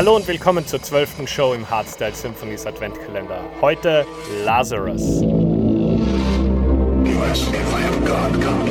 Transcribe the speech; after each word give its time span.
Hallo 0.00 0.16
und 0.16 0.26
willkommen 0.26 0.66
zur 0.66 0.80
zwölften 0.80 1.26
Show 1.26 1.52
im 1.52 1.68
Hardstyle 1.68 2.14
Symphonies 2.14 2.64
Adventkalender. 2.64 3.38
Heute 3.60 4.06
Lazarus. 4.46 5.20
God, 5.20 5.52
God, 8.06 8.40
God, 8.40 8.70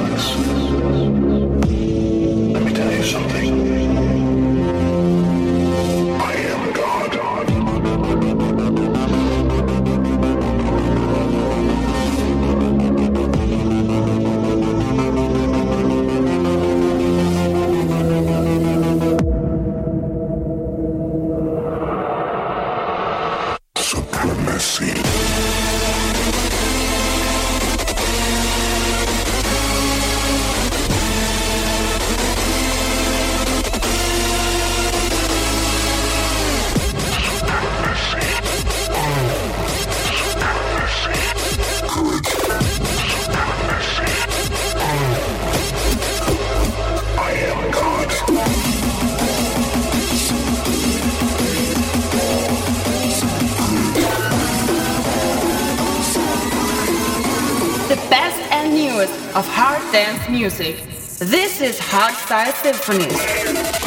Star 62.29 62.45
Symphonies. 62.53 63.78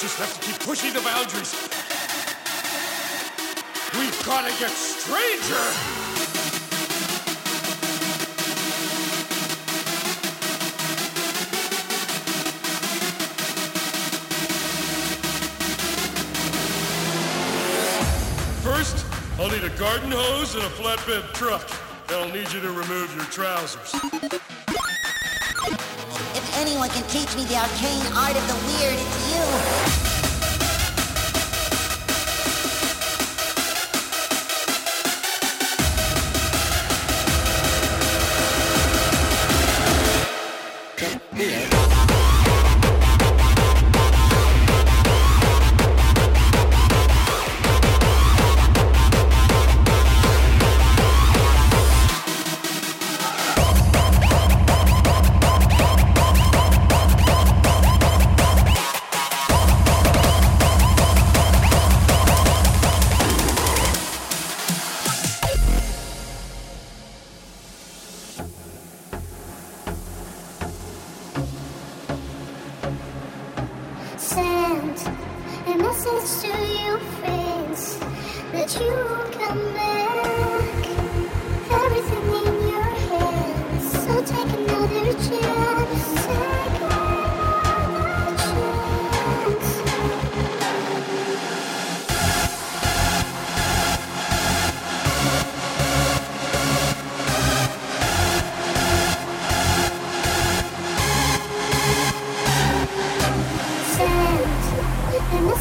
Just 0.00 0.18
have 0.18 0.32
to 0.32 0.40
keep 0.46 0.58
pushing 0.60 0.94
the 0.94 1.00
boundaries. 1.02 1.52
We've 3.98 4.24
got 4.24 4.48
to 4.48 4.58
get 4.58 4.70
stranger. 4.70 5.54
First, 18.62 19.04
I'll 19.38 19.50
need 19.50 19.64
a 19.64 19.68
garden 19.78 20.12
hose 20.12 20.54
and 20.54 20.64
a 20.64 20.70
flatbed 20.70 21.34
truck. 21.34 21.70
I'll 22.08 22.32
need 22.32 22.50
you 22.52 22.60
to 22.60 22.70
remove 22.70 23.14
your 23.14 23.26
trousers. 23.26 23.92
If 26.32 26.56
anyone 26.56 26.88
can 26.88 27.06
teach 27.08 27.36
me 27.36 27.44
the 27.44 27.56
arcane 27.56 28.06
art 28.16 28.34
of 28.34 28.48
the 28.48 28.54
weird, 28.66 28.94
it's 28.94 29.19
you. 29.50 29.99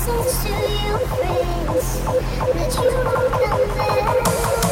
listens 0.08 0.44
to 0.44 0.50
your 0.88 1.00
friends, 1.00 2.06
you 2.76 2.90
won't 2.92 3.34
come 3.34 3.78
back. 3.78 4.69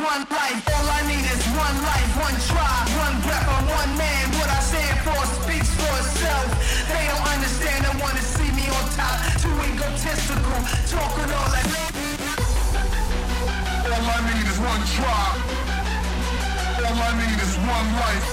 one 0.00 0.24
life. 0.32 0.64
All 0.72 0.88
I 0.88 1.00
need 1.04 1.24
is 1.28 1.44
one 1.52 1.76
life, 1.84 2.10
one 2.16 2.36
try, 2.48 2.72
one 2.96 3.16
breath. 3.20 3.46
I'm 3.48 3.66
one 3.68 3.92
man. 4.00 4.24
What 4.40 4.48
I 4.48 4.60
stand 4.64 4.96
for 5.04 5.20
speaks 5.44 5.70
for 5.76 5.92
itself. 6.00 6.48
They 6.88 7.04
don't 7.04 7.26
understand. 7.28 7.84
They 7.84 7.94
wanna 8.00 8.24
see 8.24 8.50
me 8.56 8.64
on 8.72 8.84
top. 8.96 9.16
Too 9.44 9.52
egotistical, 9.68 10.58
talking 10.88 11.30
all 11.36 11.48
that. 11.52 11.68
All 13.92 14.06
I 14.08 14.18
need 14.32 14.46
is 14.48 14.58
one 14.58 14.82
try. 14.96 15.26
All 16.80 16.96
I 16.96 17.10
need 17.20 17.38
is 17.44 17.54
one 17.60 17.88
life. 18.00 18.28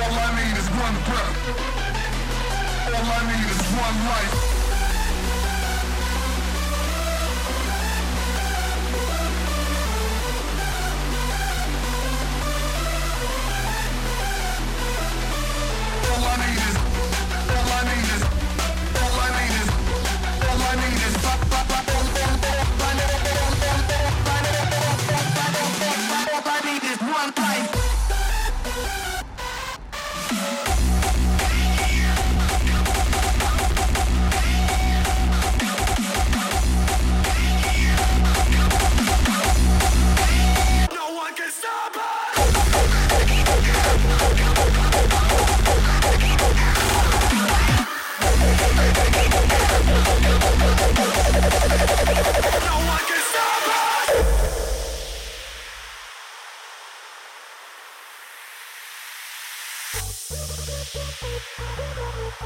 All 0.00 0.16
I 0.24 0.28
need 0.40 0.56
is 0.56 0.68
one 0.72 0.96
breath. 1.04 1.36
All 2.96 3.08
I 3.12 3.20
need 3.28 3.48
is 3.52 3.62
one 3.76 3.96
life. 4.08 4.53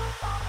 No 0.09 0.48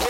you. 0.01 0.06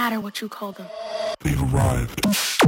Matter 0.00 0.18
what 0.18 0.40
you 0.40 0.48
call 0.48 0.72
them. 0.72 0.86
They've 1.40 1.62
arrived. 1.74 2.59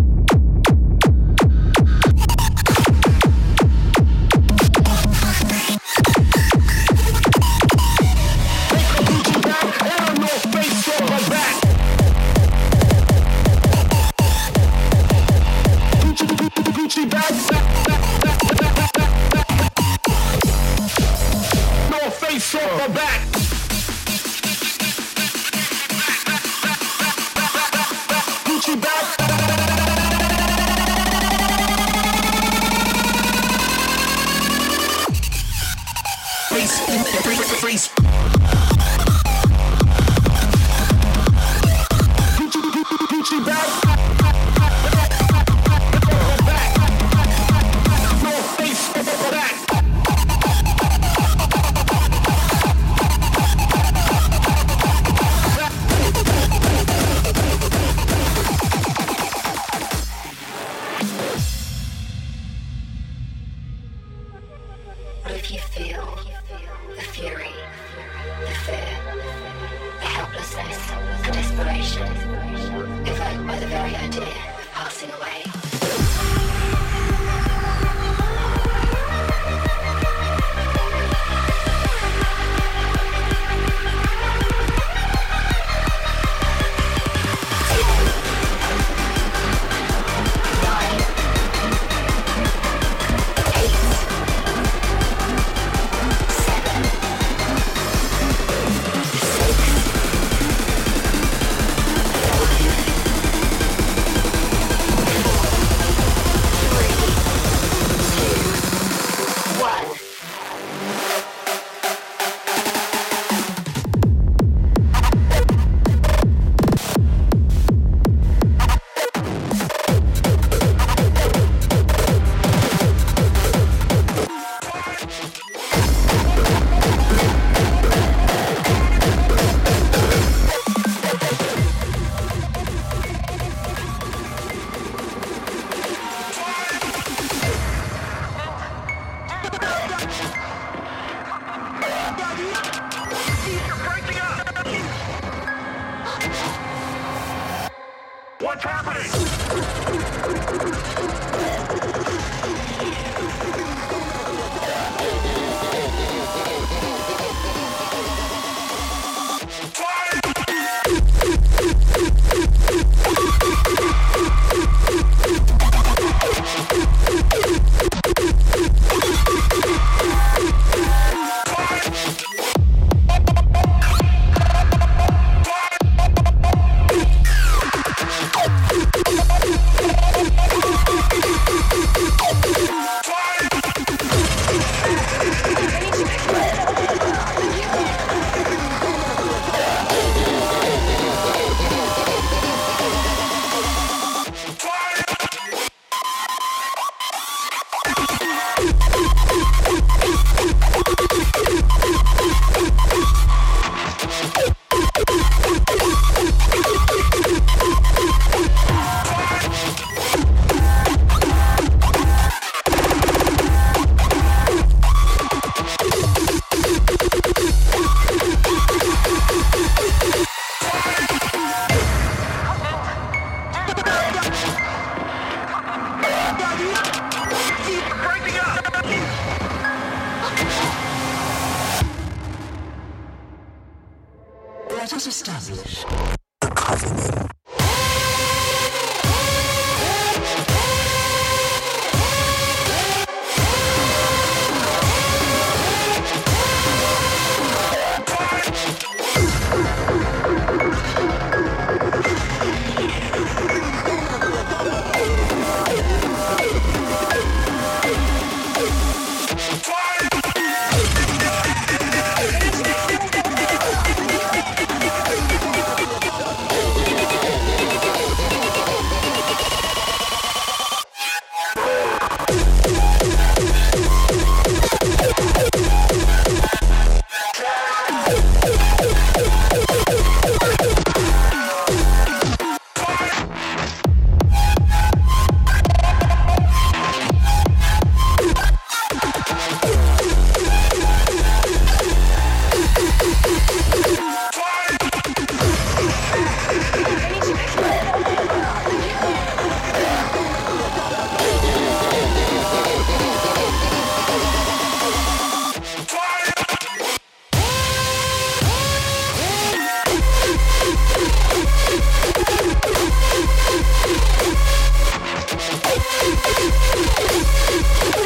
あ 315.83 315.85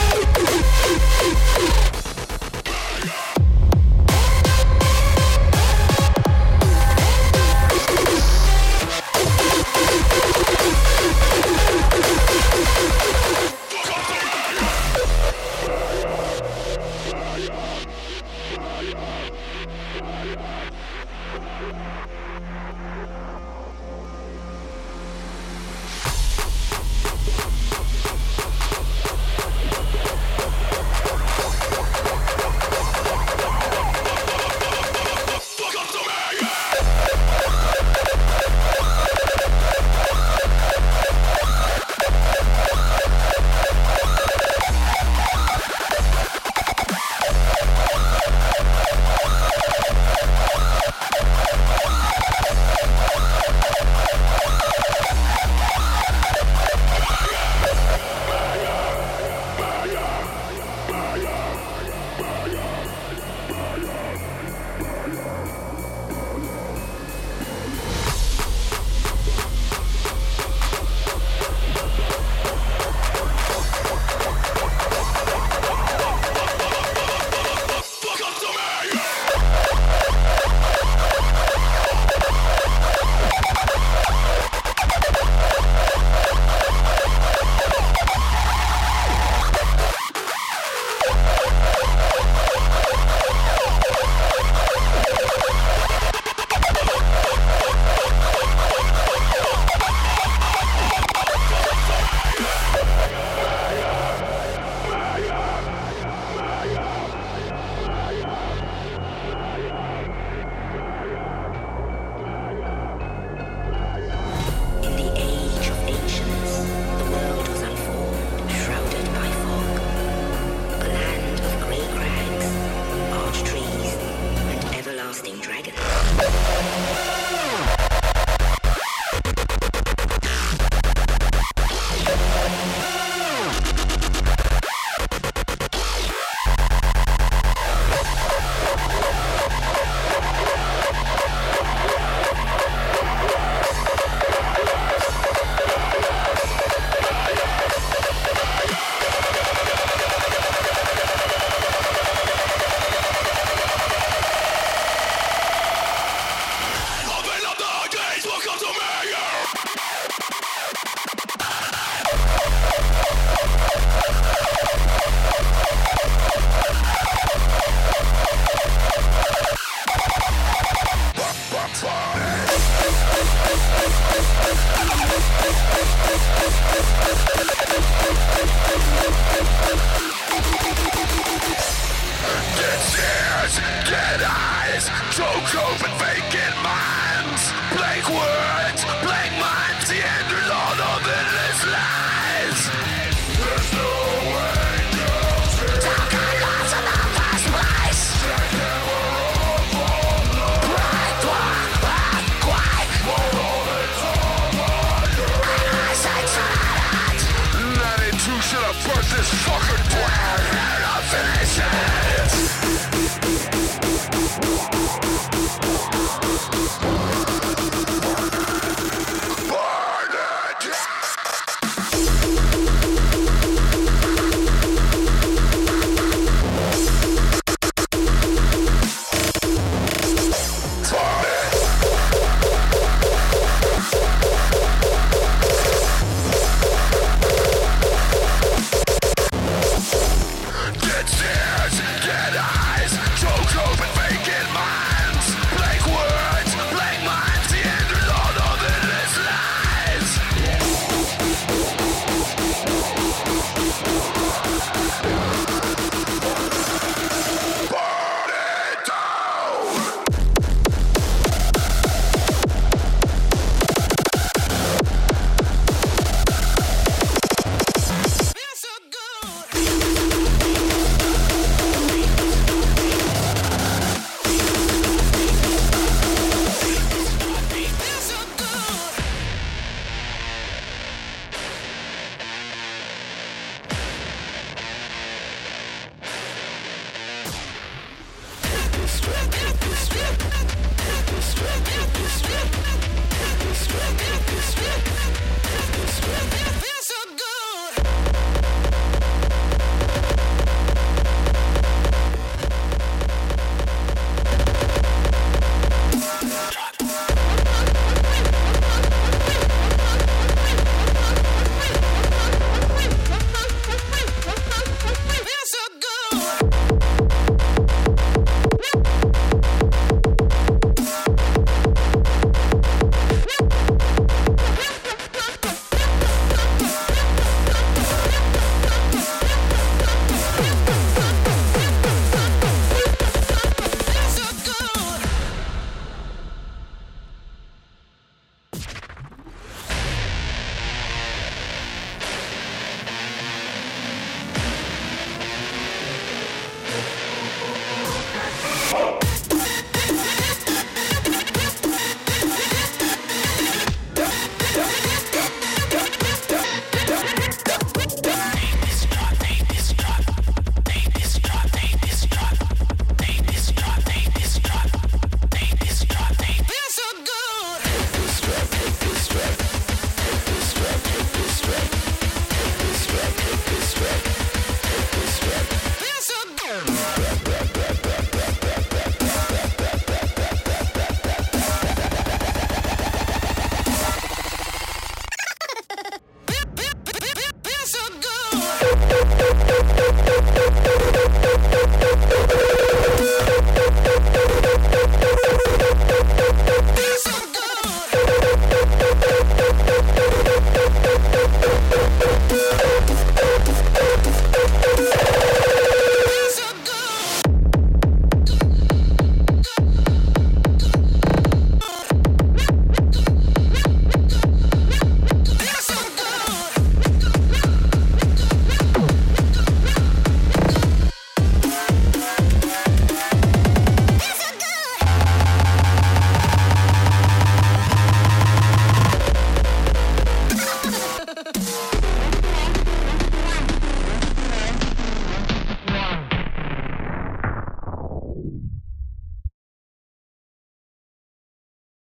っ! 0.03 0.06